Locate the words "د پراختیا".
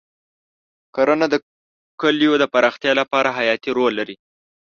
2.41-2.93